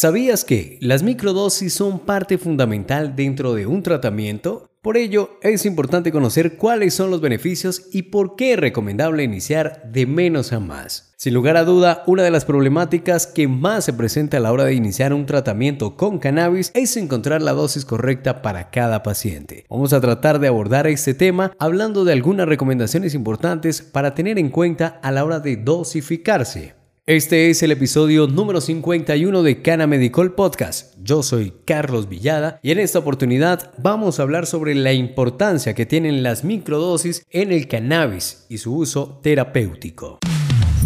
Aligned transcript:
¿Sabías 0.00 0.46
que 0.46 0.78
las 0.80 1.02
microdosis 1.02 1.74
son 1.74 1.98
parte 1.98 2.38
fundamental 2.38 3.14
dentro 3.16 3.52
de 3.52 3.66
un 3.66 3.82
tratamiento? 3.82 4.70
Por 4.80 4.96
ello, 4.96 5.38
es 5.42 5.66
importante 5.66 6.10
conocer 6.10 6.56
cuáles 6.56 6.94
son 6.94 7.10
los 7.10 7.20
beneficios 7.20 7.86
y 7.92 8.04
por 8.04 8.34
qué 8.34 8.54
es 8.54 8.58
recomendable 8.58 9.24
iniciar 9.24 9.82
de 9.92 10.06
menos 10.06 10.54
a 10.54 10.58
más. 10.58 11.12
Sin 11.18 11.34
lugar 11.34 11.58
a 11.58 11.64
duda, 11.64 12.02
una 12.06 12.22
de 12.22 12.30
las 12.30 12.46
problemáticas 12.46 13.26
que 13.26 13.46
más 13.46 13.84
se 13.84 13.92
presenta 13.92 14.38
a 14.38 14.40
la 14.40 14.52
hora 14.52 14.64
de 14.64 14.72
iniciar 14.72 15.12
un 15.12 15.26
tratamiento 15.26 15.98
con 15.98 16.18
cannabis 16.18 16.70
es 16.72 16.96
encontrar 16.96 17.42
la 17.42 17.52
dosis 17.52 17.84
correcta 17.84 18.40
para 18.40 18.70
cada 18.70 19.02
paciente. 19.02 19.66
Vamos 19.68 19.92
a 19.92 20.00
tratar 20.00 20.38
de 20.38 20.48
abordar 20.48 20.86
este 20.86 21.12
tema 21.12 21.52
hablando 21.58 22.06
de 22.06 22.14
algunas 22.14 22.48
recomendaciones 22.48 23.12
importantes 23.12 23.82
para 23.82 24.14
tener 24.14 24.38
en 24.38 24.48
cuenta 24.48 24.98
a 25.02 25.12
la 25.12 25.26
hora 25.26 25.40
de 25.40 25.58
dosificarse. 25.58 26.79
Este 27.10 27.50
es 27.50 27.64
el 27.64 27.72
episodio 27.72 28.28
número 28.28 28.60
51 28.60 29.42
de 29.42 29.62
Cana 29.62 29.88
Medical 29.88 30.30
Podcast. 30.34 30.94
Yo 31.02 31.24
soy 31.24 31.52
Carlos 31.66 32.08
Villada 32.08 32.60
y 32.62 32.70
en 32.70 32.78
esta 32.78 33.00
oportunidad 33.00 33.72
vamos 33.78 34.20
a 34.20 34.22
hablar 34.22 34.46
sobre 34.46 34.76
la 34.76 34.92
importancia 34.92 35.74
que 35.74 35.86
tienen 35.86 36.22
las 36.22 36.44
microdosis 36.44 37.26
en 37.30 37.50
el 37.50 37.66
cannabis 37.66 38.46
y 38.48 38.58
su 38.58 38.76
uso 38.76 39.18
terapéutico. 39.24 40.20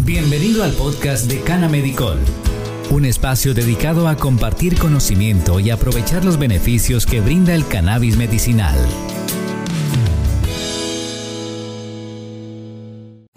Bienvenido 0.03 0.63
al 0.63 0.71
podcast 0.71 1.29
de 1.29 1.41
Cana 1.41 1.69
Medical, 1.69 2.17
un 2.89 3.05
espacio 3.05 3.53
dedicado 3.53 4.07
a 4.07 4.15
compartir 4.15 4.79
conocimiento 4.79 5.59
y 5.59 5.69
aprovechar 5.69 6.25
los 6.25 6.39
beneficios 6.39 7.05
que 7.05 7.21
brinda 7.21 7.53
el 7.53 7.67
cannabis 7.67 8.17
medicinal. 8.17 8.79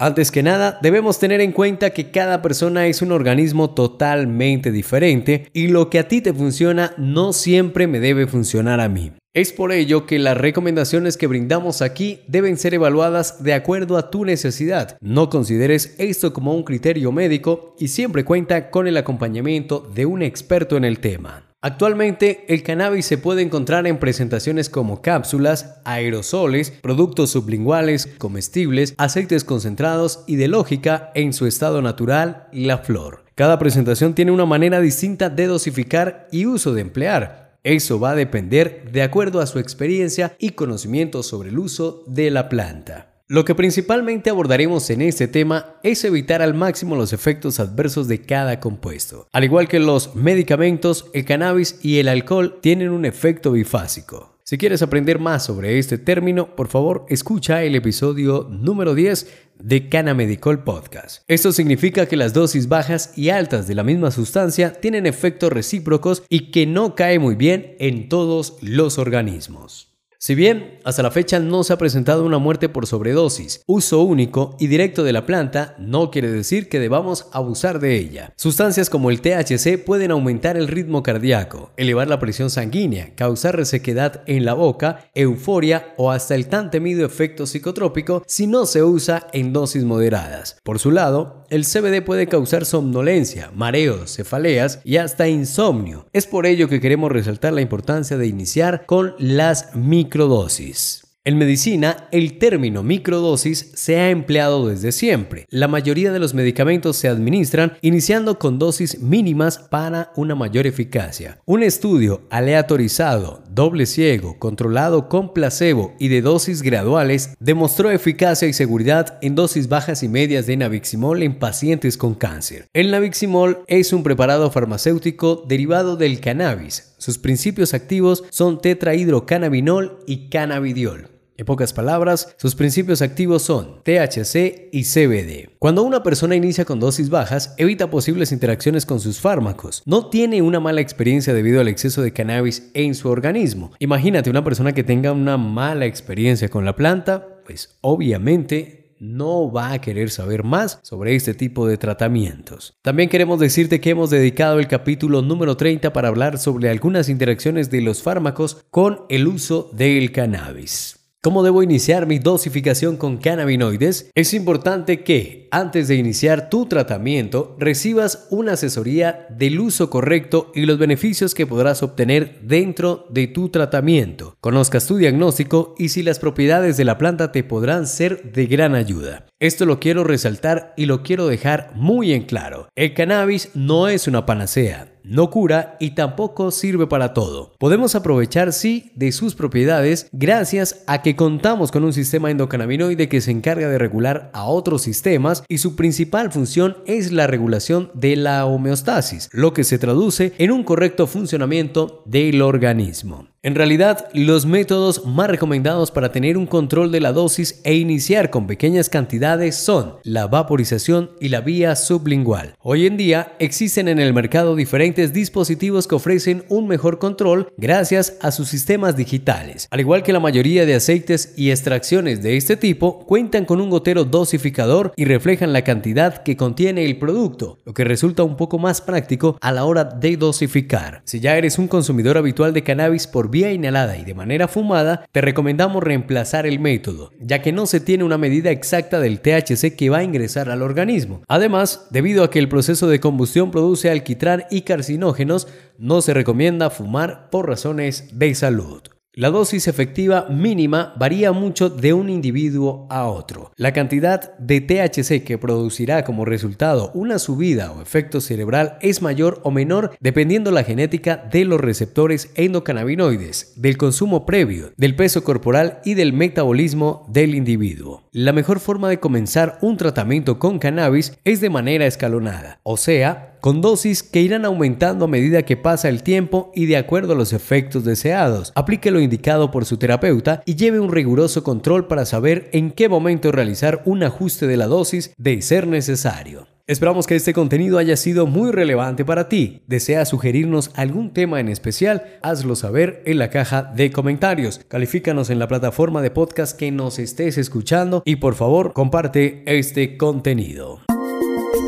Antes 0.01 0.31
que 0.31 0.43
nada, 0.43 0.79
debemos 0.81 1.19
tener 1.19 1.41
en 1.41 1.51
cuenta 1.51 1.89
que 1.89 2.09
cada 2.09 2.41
persona 2.41 2.87
es 2.87 3.01
un 3.01 3.11
organismo 3.11 3.71
totalmente 3.71 4.71
diferente 4.71 5.49
y 5.51 5.67
lo 5.67 5.89
que 5.89 5.99
a 5.99 6.07
ti 6.07 6.21
te 6.21 6.33
funciona 6.33 6.93
no 6.97 7.33
siempre 7.33 7.85
me 7.85 7.99
debe 7.99 8.25
funcionar 8.25 8.79
a 8.79 8.87
mí. 8.87 9.11
Es 9.33 9.51
por 9.51 9.73
ello 9.73 10.05
que 10.05 10.17
las 10.17 10.37
recomendaciones 10.37 11.17
que 11.17 11.27
brindamos 11.27 11.81
aquí 11.81 12.21
deben 12.27 12.55
ser 12.55 12.75
evaluadas 12.75 13.43
de 13.43 13.53
acuerdo 13.53 13.97
a 13.97 14.09
tu 14.09 14.23
necesidad. 14.23 14.97
No 15.01 15.29
consideres 15.29 15.95
esto 15.97 16.31
como 16.31 16.55
un 16.55 16.63
criterio 16.63 17.11
médico 17.11 17.75
y 17.77 17.89
siempre 17.89 18.23
cuenta 18.23 18.71
con 18.71 18.87
el 18.87 18.95
acompañamiento 18.95 19.85
de 19.93 20.05
un 20.05 20.21
experto 20.21 20.77
en 20.77 20.85
el 20.85 20.99
tema. 20.99 21.48
Actualmente, 21.61 22.45
el 22.47 22.63
cannabis 22.63 23.05
se 23.05 23.17
puede 23.17 23.41
encontrar 23.41 23.85
en 23.85 23.99
presentaciones 23.99 24.69
como 24.69 25.01
cápsulas, 25.01 25.81
aerosoles, 25.83 26.71
productos 26.71 27.31
sublinguales, 27.31 28.07
comestibles, 28.17 28.93
aceites 28.97 29.43
concentrados 29.43 30.23
y 30.25 30.37
de 30.37 30.47
lógica 30.47 31.11
en 31.15 31.33
su 31.33 31.47
estado 31.47 31.81
natural, 31.81 32.47
la 32.53 32.77
flor. 32.77 33.25
Cada 33.35 33.59
presentación 33.59 34.15
tiene 34.15 34.31
una 34.31 34.45
manera 34.45 34.79
distinta 34.79 35.29
de 35.29 35.47
dosificar 35.47 36.29
y 36.31 36.45
uso 36.45 36.73
de 36.73 36.79
emplear. 36.79 37.57
Eso 37.65 37.99
va 37.99 38.11
a 38.11 38.15
depender 38.15 38.89
de 38.93 39.01
acuerdo 39.01 39.41
a 39.41 39.45
su 39.45 39.59
experiencia 39.59 40.37
y 40.39 40.51
conocimiento 40.51 41.23
sobre 41.23 41.49
el 41.49 41.59
uso 41.59 42.05
de 42.07 42.31
la 42.31 42.47
planta. 42.47 43.08
Lo 43.31 43.45
que 43.45 43.53
principalmente 43.53 44.31
abordaremos 44.31 44.89
en 44.89 45.03
este 45.03 45.27
tema 45.27 45.75
es 45.83 46.03
evitar 46.03 46.41
al 46.41 46.55
máximo 46.55 46.95
los 46.95 47.13
efectos 47.13 47.59
adversos 47.59 48.07
de 48.07 48.23
cada 48.23 48.59
compuesto. 48.59 49.27
Al 49.31 49.43
igual 49.43 49.67
que 49.67 49.77
los 49.77 50.15
medicamentos, 50.15 51.11
el 51.13 51.25
cannabis 51.25 51.77
y 51.83 51.99
el 51.99 52.07
alcohol 52.07 52.57
tienen 52.59 52.89
un 52.89 53.05
efecto 53.05 53.51
bifásico. 53.51 54.39
Si 54.43 54.57
quieres 54.57 54.81
aprender 54.81 55.19
más 55.19 55.45
sobre 55.45 55.77
este 55.77 55.99
término, 55.99 56.55
por 56.55 56.69
favor 56.69 57.05
escucha 57.07 57.61
el 57.61 57.75
episodio 57.75 58.47
número 58.49 58.95
10 58.95 59.31
de 59.59 59.89
Canamedicol 59.89 60.63
Podcast. 60.63 61.21
Esto 61.27 61.51
significa 61.51 62.07
que 62.07 62.17
las 62.17 62.33
dosis 62.33 62.67
bajas 62.67 63.15
y 63.15 63.29
altas 63.29 63.67
de 63.67 63.75
la 63.75 63.83
misma 63.83 64.09
sustancia 64.09 64.73
tienen 64.73 65.05
efectos 65.05 65.53
recíprocos 65.53 66.23
y 66.29 66.49
que 66.49 66.65
no 66.65 66.95
cae 66.95 67.19
muy 67.19 67.35
bien 67.35 67.75
en 67.77 68.09
todos 68.09 68.57
los 68.63 68.97
organismos. 68.97 69.88
Si 70.21 70.35
bien 70.35 70.79
hasta 70.83 71.01
la 71.01 71.11
fecha 71.11 71.39
no 71.39 71.63
se 71.63 71.71
ha 71.71 71.77
presentado 71.77 72.25
una 72.25 72.39
muerte 72.39 72.67
por 72.67 72.85
sobredosis, 72.85 73.63
uso 73.67 74.01
único 74.01 74.57
y 74.59 74.67
directo 74.67 75.05
de 75.05 75.13
la 75.13 75.25
planta 75.25 75.75
no 75.79 76.11
quiere 76.11 76.29
decir 76.29 76.67
que 76.67 76.81
debamos 76.81 77.27
abusar 77.31 77.79
de 77.79 77.95
ella. 77.95 78.33
Sustancias 78.35 78.89
como 78.89 79.11
el 79.11 79.21
THC 79.21 79.81
pueden 79.81 80.11
aumentar 80.11 80.57
el 80.57 80.67
ritmo 80.67 81.03
cardíaco, 81.03 81.71
elevar 81.77 82.09
la 82.09 82.19
presión 82.19 82.49
sanguínea, 82.49 83.15
causar 83.15 83.55
resequedad 83.55 84.23
en 84.25 84.43
la 84.43 84.55
boca, 84.55 85.09
euforia 85.15 85.93
o 85.95 86.11
hasta 86.11 86.35
el 86.35 86.47
tan 86.47 86.69
temido 86.69 87.05
efecto 87.05 87.45
psicotrópico 87.45 88.21
si 88.27 88.45
no 88.45 88.65
se 88.65 88.83
usa 88.83 89.27
en 89.31 89.53
dosis 89.53 89.85
moderadas. 89.85 90.57
Por 90.65 90.79
su 90.79 90.91
lado, 90.91 91.45
el 91.49 91.63
CBD 91.63 92.03
puede 92.03 92.27
causar 92.27 92.65
somnolencia, 92.65 93.51
mareos, 93.55 94.17
cefaleas 94.17 94.81
y 94.83 94.97
hasta 94.97 95.29
insomnio. 95.29 96.07
Es 96.11 96.27
por 96.27 96.45
ello 96.45 96.67
que 96.67 96.81
queremos 96.81 97.09
resaltar 97.09 97.53
la 97.53 97.61
importancia 97.61 98.17
de 98.17 98.27
iniciar 98.27 98.85
con 98.85 99.15
las 99.17 99.73
micro 99.77 100.08
microdosis. 100.09 101.03
En 101.23 101.37
medicina, 101.37 102.07
el 102.11 102.39
término 102.39 102.81
microdosis 102.81 103.71
se 103.75 103.97
ha 103.97 104.09
empleado 104.09 104.67
desde 104.67 104.91
siempre. 104.91 105.45
La 105.51 105.67
mayoría 105.67 106.11
de 106.11 106.17
los 106.17 106.33
medicamentos 106.33 106.97
se 106.97 107.07
administran 107.07 107.77
iniciando 107.81 108.39
con 108.39 108.57
dosis 108.57 108.99
mínimas 108.99 109.59
para 109.59 110.11
una 110.15 110.33
mayor 110.33 110.65
eficacia. 110.65 111.39
Un 111.45 111.61
estudio 111.61 112.23
aleatorizado, 112.31 113.43
doble 113.53 113.85
ciego, 113.85 114.37
controlado 114.39 115.09
con 115.09 115.33
placebo 115.33 115.93
y 115.99 116.07
de 116.07 116.21
dosis 116.21 116.61
graduales 116.61 117.35
demostró 117.39 117.91
eficacia 117.91 118.47
y 118.47 118.53
seguridad 118.53 119.17
en 119.21 119.35
dosis 119.35 119.67
bajas 119.67 120.03
y 120.03 120.07
medias 120.07 120.45
de 120.45 120.57
naviximol 120.57 121.23
en 121.23 121.37
pacientes 121.37 121.97
con 121.97 122.15
cáncer. 122.15 122.67
El 122.73 122.91
naviximol 122.91 123.63
es 123.67 123.93
un 123.93 124.03
preparado 124.03 124.49
farmacéutico 124.51 125.43
derivado 125.47 125.97
del 125.97 126.19
cannabis. 126.19 126.95
Sus 126.97 127.17
principios 127.17 127.73
activos 127.73 128.23
son 128.29 128.61
tetrahidrocannabinol 128.61 129.99
y 130.07 130.29
cannabidiol. 130.29 131.18
En 131.39 131.45
pocas 131.45 131.71
palabras, 131.71 132.35
sus 132.37 132.53
principios 132.53 133.01
activos 133.01 133.43
son 133.43 133.81
THC 133.85 134.67
y 134.73 134.83
CBD. 134.83 135.51
Cuando 135.57 135.83
una 135.83 136.03
persona 136.03 136.35
inicia 136.35 136.65
con 136.65 136.81
dosis 136.81 137.09
bajas, 137.09 137.53
evita 137.55 137.89
posibles 137.89 138.33
interacciones 138.33 138.85
con 138.85 138.99
sus 138.99 139.21
fármacos. 139.21 139.81
No 139.85 140.09
tiene 140.09 140.41
una 140.41 140.59
mala 140.59 140.81
experiencia 140.81 141.33
debido 141.33 141.61
al 141.61 141.69
exceso 141.69 142.01
de 142.01 142.11
cannabis 142.11 142.69
en 142.73 142.93
su 142.93 143.07
organismo. 143.07 143.71
Imagínate 143.79 144.29
una 144.29 144.43
persona 144.43 144.73
que 144.73 144.83
tenga 144.83 145.13
una 145.13 145.37
mala 145.37 145.85
experiencia 145.85 146.49
con 146.49 146.65
la 146.65 146.75
planta, 146.75 147.25
pues 147.45 147.77
obviamente 147.79 148.97
no 148.99 149.49
va 149.49 149.71
a 149.71 149.79
querer 149.79 150.09
saber 150.09 150.43
más 150.43 150.79
sobre 150.81 151.15
este 151.15 151.33
tipo 151.33 151.65
de 151.69 151.77
tratamientos. 151.77 152.73
También 152.81 153.07
queremos 153.07 153.39
decirte 153.39 153.79
que 153.79 153.91
hemos 153.91 154.09
dedicado 154.09 154.59
el 154.59 154.67
capítulo 154.67 155.21
número 155.21 155.55
30 155.55 155.93
para 155.93 156.09
hablar 156.09 156.37
sobre 156.37 156.69
algunas 156.69 157.07
interacciones 157.07 157.71
de 157.71 157.79
los 157.79 158.03
fármacos 158.03 158.65
con 158.71 159.03
el 159.07 159.25
uso 159.25 159.69
del 159.71 160.11
cannabis. 160.11 160.98
¿Cómo 161.21 161.43
debo 161.43 161.61
iniciar 161.61 162.07
mi 162.07 162.17
dosificación 162.17 162.95
con 162.95 163.17
cannabinoides? 163.17 164.09
Es 164.15 164.33
importante 164.33 165.03
que, 165.03 165.49
antes 165.51 165.89
de 165.89 165.95
iniciar 165.95 166.49
tu 166.49 166.65
tratamiento, 166.65 167.57
recibas 167.59 168.27
una 168.29 168.53
asesoría 168.53 169.27
del 169.29 169.59
uso 169.59 169.89
correcto 169.89 170.49
y 170.55 170.65
los 170.65 170.77
beneficios 170.77 171.35
que 171.35 171.45
podrás 171.45 171.83
obtener 171.83 172.39
dentro 172.43 173.05
de 173.09 173.27
tu 173.27 173.49
tratamiento. 173.49 174.37
Conozcas 174.39 174.87
tu 174.87 174.95
diagnóstico 174.95 175.75
y 175.77 175.89
si 175.89 176.03
las 176.03 176.19
propiedades 176.19 176.77
de 176.77 176.85
la 176.85 176.97
planta 176.97 177.33
te 177.33 177.43
podrán 177.43 177.85
ser 177.85 178.31
de 178.31 178.45
gran 178.45 178.73
ayuda. 178.73 179.25
Esto 179.41 179.65
lo 179.65 179.81
quiero 179.81 180.05
resaltar 180.05 180.73
y 180.77 180.85
lo 180.85 181.03
quiero 181.03 181.27
dejar 181.27 181.73
muy 181.75 182.13
en 182.13 182.23
claro. 182.23 182.69
El 182.77 182.93
cannabis 182.93 183.49
no 183.55 183.89
es 183.89 184.07
una 184.07 184.25
panacea 184.25 184.98
no 185.09 185.29
cura 185.29 185.75
y 185.79 185.91
tampoco 185.91 186.51
sirve 186.51 186.87
para 186.87 187.13
todo. 187.13 187.53
Podemos 187.57 187.95
aprovechar 187.95 188.53
sí 188.53 188.91
de 188.95 189.11
sus 189.11 189.35
propiedades 189.35 190.07
gracias 190.11 190.83
a 190.87 191.01
que 191.01 191.15
contamos 191.15 191.71
con 191.71 191.83
un 191.83 191.93
sistema 191.93 192.31
endocannabinoide 192.31 193.09
que 193.09 193.21
se 193.21 193.31
encarga 193.31 193.67
de 193.67 193.77
regular 193.77 194.29
a 194.33 194.45
otros 194.45 194.83
sistemas 194.83 195.43
y 195.47 195.57
su 195.57 195.75
principal 195.75 196.31
función 196.31 196.77
es 196.85 197.11
la 197.11 197.27
regulación 197.27 197.91
de 197.93 198.15
la 198.15 198.45
homeostasis, 198.45 199.29
lo 199.31 199.53
que 199.53 199.63
se 199.63 199.79
traduce 199.79 200.33
en 200.37 200.51
un 200.51 200.63
correcto 200.63 201.07
funcionamiento 201.07 202.03
del 202.05 202.41
organismo. 202.41 203.27
En 203.41 203.55
realidad, 203.55 204.09
los 204.13 204.45
métodos 204.45 205.05
más 205.05 205.29
recomendados 205.29 205.91
para 205.91 206.11
tener 206.11 206.37
un 206.37 206.45
control 206.45 206.91
de 206.91 206.99
la 206.99 207.13
dosis 207.13 207.61
e 207.63 207.73
iniciar 207.73 208.31
con 208.31 208.47
pequeñas 208.47 208.89
cantidades 208.89 209.55
son 209.55 209.95
la 210.03 210.27
vaporización 210.27 211.11
y 211.21 211.29
la 211.29 211.39
vía 211.39 211.77
sublingual. 211.77 212.55
Hoy 212.61 212.85
en 212.85 212.97
día 212.97 213.37
existen 213.39 213.87
en 213.87 213.97
el 213.99 214.13
mercado 214.13 214.57
diferentes 214.57 215.13
dispositivos 215.13 215.87
que 215.87 215.95
ofrecen 215.95 216.43
un 216.49 216.67
mejor 216.67 216.99
control 216.99 217.53
gracias 217.55 218.17
a 218.21 218.31
sus 218.31 218.49
sistemas 218.49 218.97
digitales. 218.97 219.69
Al 219.71 219.79
igual 219.79 220.03
que 220.03 220.11
la 220.11 220.19
mayoría 220.19 220.65
de 220.65 220.75
aceites 220.75 221.33
y 221.37 221.51
extracciones 221.51 222.21
de 222.21 222.35
este 222.35 222.57
tipo, 222.57 223.05
cuentan 223.05 223.45
con 223.45 223.61
un 223.61 223.69
gotero 223.69 224.03
dosificador 224.03 224.91
y 224.97 225.05
reflejan 225.05 225.53
la 225.53 225.63
cantidad 225.63 226.23
que 226.23 226.35
contiene 226.35 226.83
el 226.83 226.99
producto, 226.99 227.59
lo 227.63 227.73
que 227.73 227.85
resulta 227.85 228.23
un 228.23 228.35
poco 228.35 228.59
más 228.59 228.81
práctico 228.81 229.37
a 229.39 229.53
la 229.53 229.63
hora 229.63 229.85
de 229.85 230.17
dosificar. 230.17 231.03
Si 231.05 231.21
ya 231.21 231.37
eres 231.37 231.57
un 231.57 231.69
consumidor 231.69 232.17
habitual 232.17 232.53
de 232.53 232.63
cannabis 232.63 233.07
por 233.07 233.28
vía 233.29 233.51
inhalada 233.51 233.97
y 233.97 234.05
de 234.05 234.13
manera 234.13 234.47
fumada, 234.47 235.05
te 235.11 235.21
recomendamos 235.21 235.83
reemplazar 235.83 236.45
el 236.45 236.59
método, 236.59 237.11
ya 237.19 237.41
que 237.41 237.51
no 237.51 237.65
se 237.65 237.79
tiene 237.79 238.03
una 238.03 238.17
medida 238.17 238.51
exacta 238.51 238.99
del 238.99 239.21
THC 239.21 239.75
que 239.75 239.89
va 239.89 239.99
a 239.99 240.03
ingresar 240.03 240.49
al 240.49 240.61
organismo. 240.61 241.21
Además, 241.27 241.87
debido 241.91 242.23
a 242.23 242.29
que 242.29 242.39
el 242.39 242.49
proceso 242.49 242.87
de 242.87 242.99
combustión 242.99 243.51
produce 243.51 243.89
alquitrán 243.89 244.45
y 244.49 244.61
carcinógenos, 244.61 245.47
no 245.77 246.01
se 246.01 246.13
recomienda 246.13 246.69
fumar 246.69 247.29
por 247.29 247.47
razones 247.47 248.09
de 248.17 248.35
salud. 248.35 248.81
La 249.19 249.31
dosis 249.31 249.67
efectiva 249.67 250.27
mínima 250.29 250.93
varía 250.97 251.33
mucho 251.33 251.69
de 251.69 251.91
un 251.91 252.09
individuo 252.09 252.87
a 252.89 253.05
otro. 253.05 253.51
La 253.57 253.73
cantidad 253.73 254.37
de 254.37 254.61
THC 254.61 255.25
que 255.25 255.37
producirá 255.37 256.05
como 256.05 256.23
resultado 256.23 256.89
una 256.93 257.19
subida 257.19 257.73
o 257.73 257.81
efecto 257.81 258.21
cerebral 258.21 258.77
es 258.79 259.01
mayor 259.01 259.41
o 259.43 259.51
menor 259.51 259.91
dependiendo 259.99 260.51
la 260.51 260.63
genética 260.63 261.17
de 261.17 261.43
los 261.43 261.59
receptores 261.59 262.31
endocannabinoides, 262.35 263.55
del 263.57 263.75
consumo 263.75 264.25
previo, 264.25 264.71
del 264.77 264.95
peso 264.95 265.21
corporal 265.25 265.81
y 265.83 265.95
del 265.95 266.13
metabolismo 266.13 267.05
del 267.09 267.35
individuo. 267.35 268.03
La 268.13 268.31
mejor 268.31 268.61
forma 268.61 268.87
de 268.87 269.01
comenzar 269.01 269.57
un 269.59 269.75
tratamiento 269.75 270.39
con 270.39 270.59
cannabis 270.59 271.19
es 271.25 271.41
de 271.41 271.49
manera 271.49 271.85
escalonada, 271.85 272.61
o 272.63 272.77
sea, 272.77 273.28
con 273.39 273.61
dosis 273.61 274.03
que 274.03 274.21
irán 274.21 274.45
aumentando 274.45 275.05
a 275.05 275.07
medida 275.07 275.43
que 275.43 275.57
pasa 275.57 275.89
el 275.89 276.03
tiempo 276.03 276.51
y 276.55 276.65
de 276.65 276.77
acuerdo 276.77 277.13
a 277.13 277.15
los 277.15 277.33
efectos 277.33 277.83
deseados. 277.83 278.51
Aplique 278.55 278.91
lo 278.91 278.99
indicado 278.99 279.51
por 279.51 279.65
su 279.65 279.77
terapeuta 279.77 280.41
y 280.45 280.55
lleve 280.55 280.79
un 280.79 280.91
riguroso 280.91 281.43
control 281.43 281.87
para 281.87 282.05
saber 282.05 282.49
en 282.53 282.71
qué 282.71 282.89
momento 282.89 283.31
realizar 283.31 283.81
un 283.85 284.03
ajuste 284.03 284.47
de 284.47 284.57
la 284.57 284.67
dosis 284.67 285.13
de 285.17 285.41
ser 285.41 285.67
necesario. 285.67 286.47
Esperamos 286.69 287.07
que 287.07 287.15
este 287.15 287.33
contenido 287.33 287.79
haya 287.79 287.97
sido 287.97 288.27
muy 288.27 288.51
relevante 288.51 289.03
para 289.03 289.27
ti. 289.27 289.63
¿Deseas 289.65 290.09
sugerirnos 290.09 290.69
algún 290.75 291.13
tema 291.13 291.39
en 291.39 291.49
especial? 291.49 292.19
Hazlo 292.21 292.55
saber 292.55 293.01
en 293.07 293.17
la 293.17 293.31
caja 293.31 293.63
de 293.63 293.91
comentarios. 293.91 294.61
Califícanos 294.67 295.31
en 295.31 295.39
la 295.39 295.47
plataforma 295.47 296.03
de 296.03 296.11
podcast 296.11 296.55
que 296.55 296.69
nos 296.69 296.99
estés 296.99 297.39
escuchando 297.39 298.03
y 298.05 298.17
por 298.17 298.35
favor 298.35 298.73
comparte 298.73 299.41
este 299.47 299.97
contenido. 299.97 300.88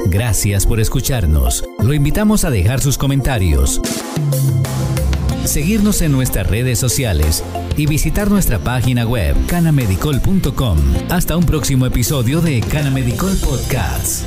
Gracias 0.08 0.66
por 0.66 0.80
escucharnos. 0.80 1.64
Lo 1.80 1.94
invitamos 1.94 2.44
a 2.44 2.50
dejar 2.50 2.82
sus 2.82 2.98
comentarios, 2.98 3.82
seguirnos 5.46 6.02
en 6.02 6.12
nuestras 6.12 6.48
redes 6.48 6.80
sociales 6.80 7.44
y 7.78 7.86
visitar 7.86 8.30
nuestra 8.30 8.60
página 8.60 9.06
web 9.06 9.36
canamedicol.com. 9.48 10.78
Hasta 11.10 11.38
un 11.38 11.46
próximo 11.46 11.86
episodio 11.86 12.42
de 12.42 12.62
Canamedicol 12.62 13.36
Podcast. 13.38 14.26